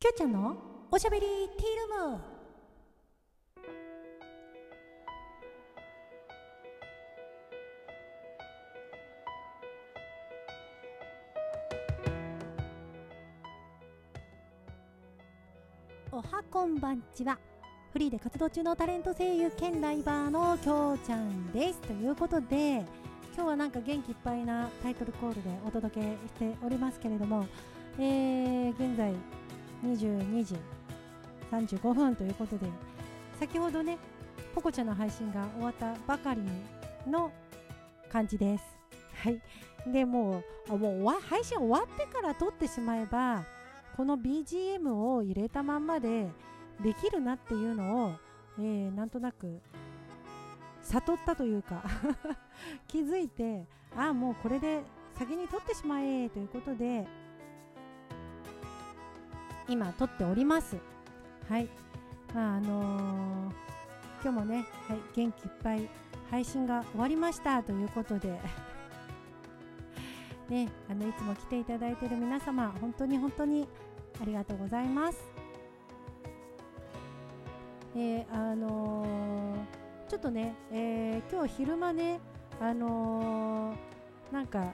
[0.00, 0.56] きょうちゃんの
[0.92, 2.20] おしゃべりティールーム。
[16.12, 17.36] おはこんばんちは。
[17.92, 21.80] フリーで活動中のタレント声優兼ライバーのきょうちゃんです。
[21.80, 22.84] ということで
[23.34, 27.48] 今日はなんか元気いっぱいなタイトルコールでお届けしておりますけれども、
[27.98, 29.12] えー、現在
[29.84, 30.56] 22時
[31.50, 32.66] 35分ということで
[33.38, 33.98] 先ほどね
[34.54, 36.42] ポコちゃんの配信が終わったばかり
[37.08, 37.30] の
[38.10, 38.64] 感じです。
[39.22, 39.40] はい。
[39.86, 43.44] でもうもう配信終わってから撮ってしまえば
[43.96, 46.28] この BGM を入れたまんまで
[46.80, 48.12] できるなっていうのを、
[48.58, 49.60] えー、なんとなく
[50.82, 51.82] 悟ったというか
[52.86, 53.64] 気づいて
[53.96, 54.82] ああもうこれで
[55.14, 57.06] 先に撮ってしまえということで
[59.68, 60.76] 今撮っております。
[61.48, 61.68] はい。
[62.34, 63.52] まああのー、
[64.22, 65.88] 今日もね、はい、元気いっぱい
[66.30, 68.38] 配信が終わりましたということで。
[70.48, 73.68] ねあのいつも来ていただいている皆様本当に本当に
[74.18, 75.18] ありがとうございます。
[77.94, 82.20] えー、あのー、ちょっとね、えー、今日昼間ね
[82.60, 83.74] あの
[84.32, 84.72] なんか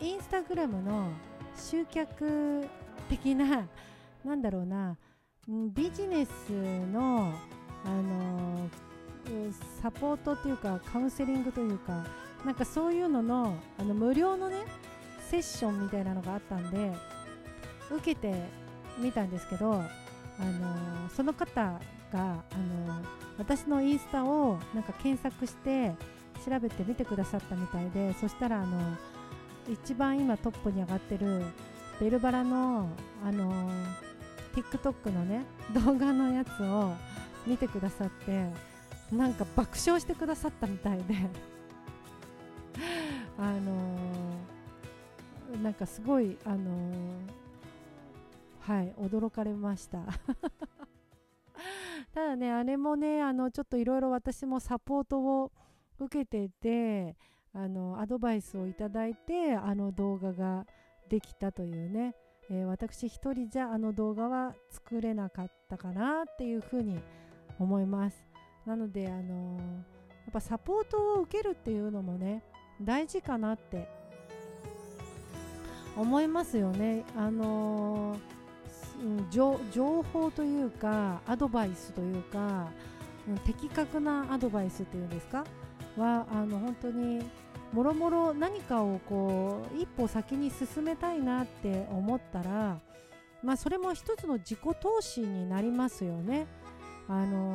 [0.00, 1.08] インスタグラムの
[1.54, 2.68] 集客
[3.08, 3.68] 的な
[4.24, 4.96] なんだろうな。
[5.48, 6.50] ビジネス
[6.92, 7.32] の、
[7.84, 8.68] あの
[9.80, 12.04] サポートっていうかカウンセリングというか
[12.44, 14.56] なんかそういうののあの無料のね
[15.30, 16.92] セッションみたいなのがあったんで
[17.90, 18.34] 受けて
[18.98, 21.80] みたんですけど、あのその方が、
[22.12, 23.02] あの
[23.38, 25.94] 私のインスタをなんか検索して
[26.44, 28.96] 調べてみてくださったみたいでそしたらあの
[29.68, 31.44] 一番今トップに上がってる
[32.00, 32.88] ベルバラの、
[33.24, 36.92] あのー、TikTok のね動画のやつを
[37.46, 38.50] 見てくださって
[39.12, 41.14] なんか爆笑してくださったみたいで。
[43.38, 46.92] あのー、なんかすごい、あの、
[48.60, 50.00] はい驚かれました。
[52.12, 55.52] ただねあれもねあのちょっといろいろ私もサポートを
[56.00, 57.16] 受けてて
[57.52, 60.66] あのアドバイスをいただいてあの動画が
[61.08, 62.14] できたというね、
[62.50, 66.98] えー、私一人じゃあの動画は作れなかったかなっていうふうに
[67.58, 68.24] 思います。
[68.64, 69.64] なのであのー、や
[70.30, 72.42] っぱサポートを受けるっていうのもね
[72.82, 73.88] 大事かなって
[75.96, 77.04] 思いますよね。
[77.16, 82.68] あのー、情報というかアドバイスというか、
[83.28, 85.44] うん、的確なアドバイスっていうんですか？
[85.96, 87.24] はあの本当に
[87.72, 92.78] もろもろ何かをこう一歩先に進めたいなって思ったら、
[93.42, 96.46] まあ、それも一つの自己投資になりますよね。
[97.08, 97.54] あの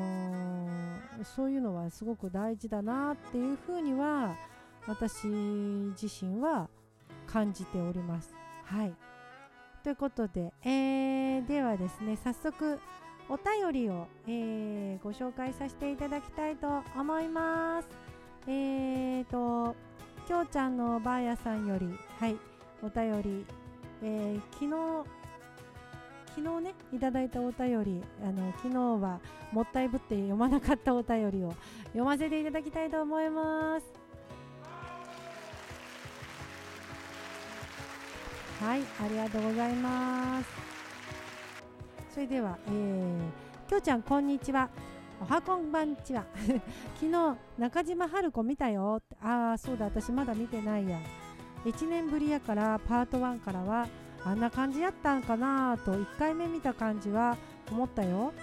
[1.19, 4.35] ー、そういうのはすごく大事だなっていうふうには
[4.88, 6.69] 私自身は
[7.28, 8.33] 感じております。
[8.63, 8.93] はい
[9.83, 12.79] ということで、えー、ではですね早速
[13.28, 17.88] お便りを、えー、ご紹介させていただきたいと思います。
[18.47, 19.75] えーと
[20.31, 22.37] きょうちゃんのばあやさんより、はい、
[22.81, 23.45] お便り、
[24.01, 24.71] えー、昨日、
[26.37, 29.19] 昨日ね、いただいたお便り、あの昨日は
[29.51, 31.53] もったいぶって読まなかったお便りを
[31.87, 33.85] 読ませていただきたいと思います。
[38.61, 40.49] はい、ありがとうございます。
[42.13, 44.69] それでは、えー、きょうちゃん、こんにちは。
[45.21, 46.25] おはこんばんちは
[46.99, 50.99] 昨日中島春子見たよああそうだ私まだ見てないや。
[51.65, 53.87] 1年ぶりやからパート1からは
[54.23, 57.37] あんな感じやったんかなと1回目見た感じは
[57.69, 58.33] 思ったよ。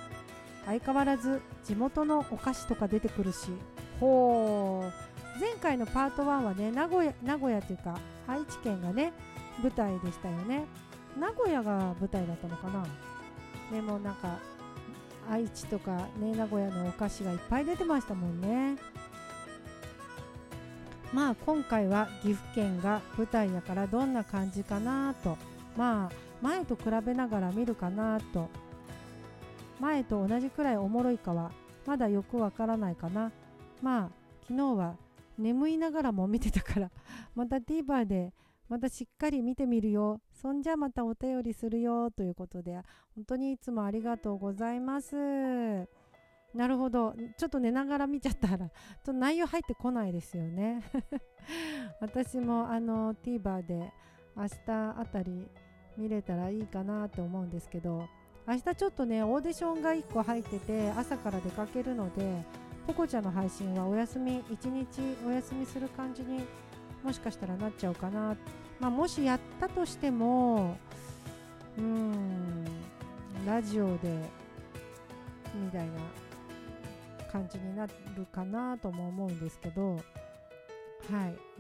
[0.66, 3.48] 相変わらず地元のお菓子とか出てくるし。
[4.00, 5.40] ほう。
[5.40, 9.12] 前回のパート1はね名古屋名古屋というか愛知県がね
[9.62, 10.66] 舞台でしたよね。
[11.18, 12.86] 名古屋が舞台だったのかな。
[13.72, 14.38] でもなんか
[15.30, 18.76] 愛知とかね名古屋のお菓子がいっぱい出てましたもんね。
[21.12, 25.38] まあ今回は岐阜県が舞台やからどんな感じかなと
[25.76, 28.48] まあ前と比べながら見るかなと
[29.80, 31.50] 前と同じくらいおもろいかは
[31.86, 33.32] まだよくわからないかな
[33.80, 34.10] まあ
[34.42, 34.96] 昨日は
[35.38, 36.90] 眠いながらも見てたから
[37.34, 38.32] また TVer で
[38.68, 40.20] またしっかり見てみるよ。
[40.30, 42.10] そんじゃまたお便りするよ。
[42.10, 42.74] ということで、
[43.14, 45.16] 本当にいつもありがとうございます。
[46.58, 47.14] なるほど。
[47.36, 48.68] ちょっと寝ながら見ちゃったら、
[49.06, 50.82] と内容入ってこないですよね。
[52.02, 53.92] 私もあの TVer で
[54.36, 55.46] 明日あたり
[55.96, 58.08] 見れたらいいかなって思うんですけど
[58.46, 62.44] 明日ちょっとねオーディションが1個入ってて朝から出かけるので
[62.86, 66.44] ポコちゃんの配信はお休み1日お休みする感じに
[67.02, 68.36] もしかしたらなっちゃうかな、
[68.78, 70.76] まあ、もしやったとしても
[71.78, 72.64] うん
[73.46, 74.18] ラジオで
[75.54, 76.27] みたいな
[77.30, 77.92] 感じになる
[78.32, 80.02] かなとも思うんですけどはい、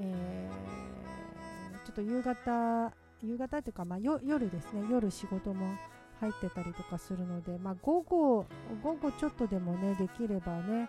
[0.00, 2.92] えー、ちょっと夕方
[3.22, 4.86] 夕方っていうか、まあ、夜ですね。
[4.90, 5.66] 夜仕事も
[6.20, 8.46] 入ってたりとかするので、まあ、午後
[8.82, 10.88] 午後ちょっとでもねできればね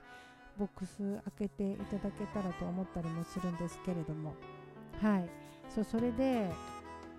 [0.57, 0.97] ボックス
[1.37, 4.33] 開けていただけたらと思ったりもするんですけれども。
[5.01, 5.29] はい。
[5.73, 6.49] そうそれで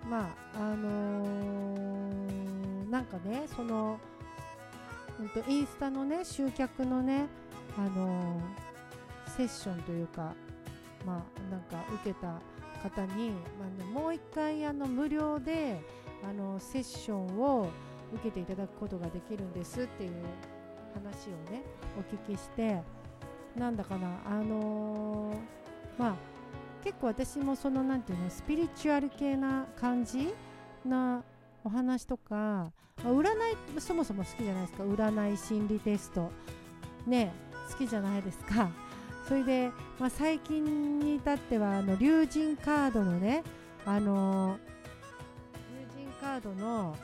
[0.09, 3.99] まああのー、なんかねその、
[5.21, 7.27] うんと、インスタのね集客のね
[7.77, 10.33] あのー、セッションというか
[11.05, 12.39] まあなんか受けた
[12.83, 15.79] 方に、まあね、もう一回あの無料で
[16.27, 17.69] あのセッションを
[18.13, 20.11] 受けていただくことができるんですっていう
[20.93, 21.63] 話をね
[21.97, 22.81] お聞きして
[23.55, 25.35] なんだかなあのー、
[25.97, 26.15] まあ
[26.83, 30.33] 結構私もその何て言うのスピリチュアル系な感じ
[30.83, 31.23] な
[31.63, 32.71] お話とか
[33.03, 33.27] あ占い
[33.79, 34.83] そもそも好きじゃないですか。
[34.83, 36.31] 占い心理テスト。
[37.07, 37.31] ね
[37.69, 38.69] 好きじゃないですか。
[39.27, 43.43] それで、まあ、最近に至ってはあの竜神カードのね
[43.85, 44.57] あの
[45.95, 46.95] 竜神カードの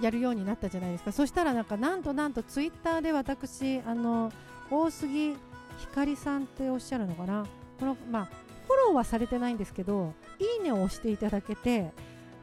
[0.00, 1.12] やるようになったじゃないですか。
[1.12, 4.32] そしたらなんかなんとなんとツイッターで私あの
[4.70, 5.36] 大杉
[5.78, 7.46] ひかりさんっておっしゃるのかな。
[7.78, 11.90] このまあフォローはされてないんですけどいいねを押していただけて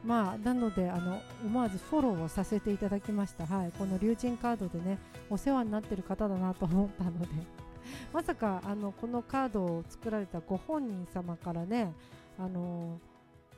[0.04, 3.46] まあなのであの思わずフォローをさせていただきました。
[3.46, 3.72] はい。
[3.76, 4.98] この竜神カードでね
[5.28, 7.28] お世話になってる方だなと思ったので。
[8.12, 11.94] まさかあのこのカードを作られたご本人様からね
[12.38, 13.00] あの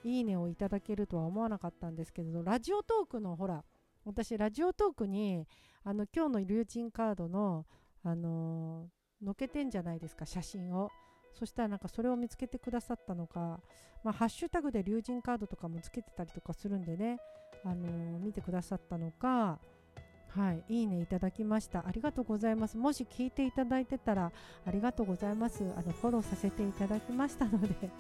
[0.05, 3.65] いいねをいただけるとは思わなかったんですけどラジオトークのほら
[4.05, 5.45] 私ラジオトークに
[5.83, 7.67] あの今日の竜神カードの
[8.05, 10.91] あのー、載っけてんじゃないですか写真を。
[11.35, 13.61] そしたらなんかそれを見つけてくださったのか、
[14.03, 17.19] まあ、ハッシュタグで竜神カードとかもつけてたりとかするんでね、
[17.65, 19.59] あのー、見てくださったのか
[20.35, 21.85] はい、いいねいただきました。
[21.87, 22.77] ありがとうございます。
[22.77, 24.31] もし聞いていただいてたら、
[24.65, 25.65] ありがとうございます。
[25.77, 27.91] あのフォローさせていただきましたので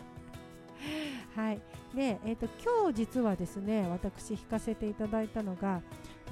[1.35, 1.61] はい、
[1.94, 5.82] で、えーと、今日実はですね私弾かせていただいたのが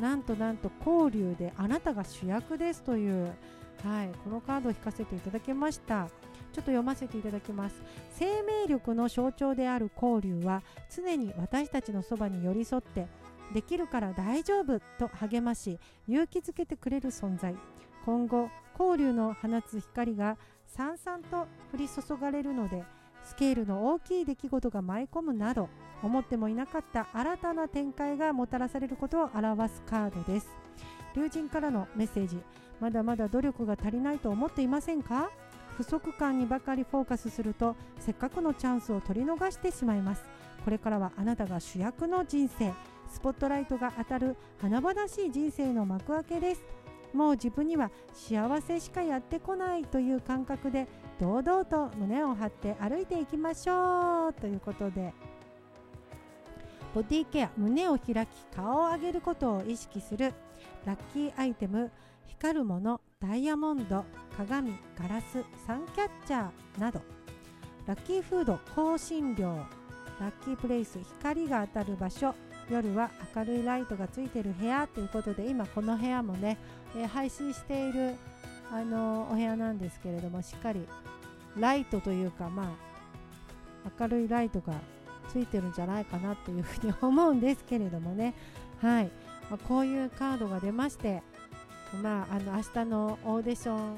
[0.01, 3.33] なんとなんと交流であなたが主役ですという、
[3.85, 6.09] はい、このカードを弾かせていただきました
[6.53, 7.83] ちょっと読ませていただきます。
[8.11, 10.63] 生命力の象徴である交流は
[10.95, 13.07] 常に私たちのそばに寄り添って
[13.55, 17.55] できるから大丈夫と励まし勇気づけてくれる存在。
[18.05, 20.37] 今後交流の放つ光が
[20.67, 22.85] さんさんと降り注がれるので
[23.25, 25.69] スケールの大きい出来事が舞い込むなど
[26.03, 30.49] 思ってもいなかった新たな展開がもたらされることを表すカードです。
[31.17, 32.39] 龍神からのメッセージ
[32.81, 35.31] まだまだ努力が足りないと思っていませんか？
[35.79, 40.25] 不足感にばかりフォーカスするとせっかくのチャンスを取り逃してしまいます。
[40.65, 42.73] これからはあなたが主役の人生
[43.09, 46.65] スポットライトが当たる華々しい人生の幕開けです。
[47.15, 50.89] もう自分には幸せしかやってこないという感覚で
[51.21, 54.33] 堂々と胸を張って歩いていきましょう。
[54.33, 55.15] ということで
[56.93, 60.35] ボディケア胸を開き顔を上げることを意識する
[60.85, 61.93] ラッキーアイテム
[62.29, 64.05] 光るものダイヤモンド
[64.37, 67.01] 鏡ガラスサンキャッチャーなど。
[67.87, 69.57] ラッキーフード香辛料。
[70.21, 72.35] ラッキープレイス光が当たる場所。
[72.71, 76.59] 夜は明るいライトがついている部屋ということで今この部屋もね、
[76.95, 78.15] えー、配信している
[78.71, 80.87] あのお部屋なんですけれどもしっかり
[81.57, 82.75] ライトというかま
[83.87, 84.75] あ明るいライトが
[85.33, 88.35] ついてるんじゃないかなというふうに思うんですけれどもね。
[88.83, 89.11] はい、
[89.51, 91.23] まあ、こういうカードが出まして
[92.03, 93.97] まああの明日のオーディション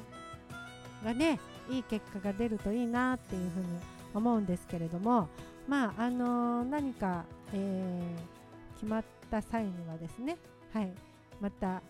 [1.04, 3.66] がねいい結果が出るといいなっていうふうに
[4.14, 5.28] 思うんですけれども
[5.68, 10.36] まああのー、何か、えー、決まった際にはですね
[10.72, 10.92] はい
[11.40, 11.82] また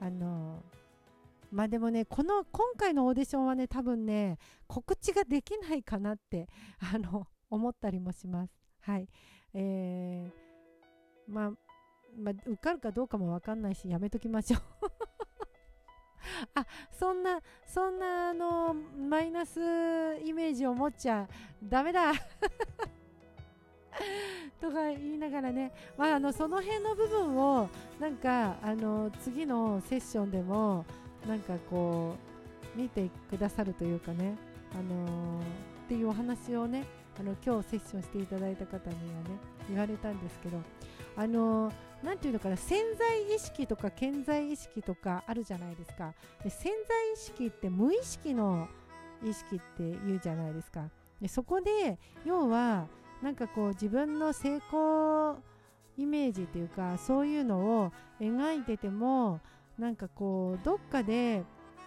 [0.00, 0.76] あのー
[1.50, 6.48] まあでもねこの今回のオーディションはね多分ね告知ができないかなって
[6.94, 8.52] あの思ったりもします。
[8.80, 9.08] はい
[9.54, 11.50] えー、まあ
[12.18, 14.60] まあ、受かるかどうかも分かんないしやめときましょう。
[16.54, 19.58] あそんなそんなあのマイナス
[20.24, 21.28] イメージを持っちゃ
[21.62, 22.12] ダメだ。
[24.60, 30.84] とか言いながらね、まあ、あのその辺の部分をなんかあの次のセッションでも
[31.26, 32.14] なんかこ
[32.74, 34.36] う見てくださるというかね、
[34.72, 35.44] あのー、っ
[35.88, 36.84] ていうお話をね
[37.18, 39.30] あの今日セッションしていただいた方にはね
[39.68, 40.58] 言われたんですけど。
[41.16, 41.72] あのな
[42.14, 46.14] んていうのかな潜在意識とか潜在意識とかあるじゃないですか。
[46.42, 48.68] で潜在意識って無意識の
[49.24, 50.88] 意識って言うじゃないですか。
[51.20, 52.86] でそこで要は
[53.22, 55.38] なんかこう自分の成功
[55.96, 59.40] イメージっていうかそういうのを描いてても
[59.78, 61.42] なんかこうどっかで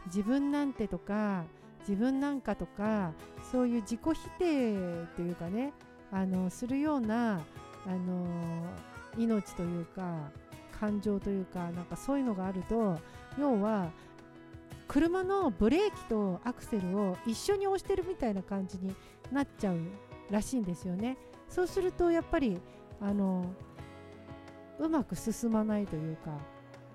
[0.08, 1.44] 自分なんてとか
[1.82, 3.14] 自分なんかとか
[3.52, 5.74] そういう自己否定っていうかね
[6.12, 7.42] あのするような
[7.86, 8.26] あの
[9.18, 10.32] 命というか
[10.80, 12.98] 感情というかなんかそういうのがあると
[13.38, 13.90] 要は
[14.88, 18.96] 車のブレーキとアクセルを一緒に押してるみたいな感じに
[19.32, 19.78] なっちゃう
[20.32, 21.18] らしいんですよね。
[21.48, 22.60] そうするとやっぱり
[23.02, 23.46] あの
[24.80, 26.32] うまく進まないというか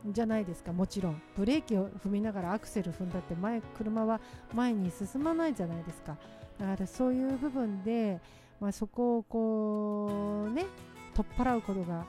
[0.06, 4.20] じゃないですかもちろんブレーキを踏みながらアクセル踏んだって前車は
[4.52, 6.16] 前に進まないじゃないですか
[6.58, 8.20] だからそういう部分で、
[8.60, 10.66] まあ、そこをこうね
[11.14, 12.04] 取っ払うことが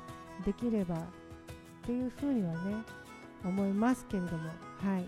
[0.46, 1.00] できればっ
[1.86, 2.76] ていうふうにはね
[3.44, 4.50] 思いますけれども。
[4.82, 5.06] はい。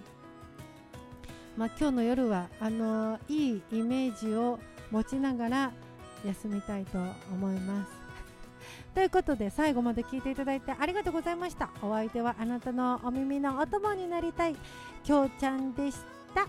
[1.57, 4.59] まあ、今日の夜はあのいいイメージを
[4.91, 5.71] 持ちながら
[6.23, 6.99] 休みたいと
[7.31, 7.91] 思います。
[8.93, 11.71] ということで最後まで聞いていただいてありがとうございました。
[11.81, 14.55] お相手はあなたのお耳のお供になりたい
[15.03, 15.97] きょうちゃんでし
[16.35, 16.47] た。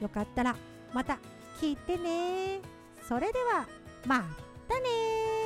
[0.00, 0.56] よかったら
[0.94, 1.18] また
[1.60, 2.60] 聞いてね。
[3.06, 3.66] それでは
[4.06, 4.24] ま
[4.68, 5.37] たね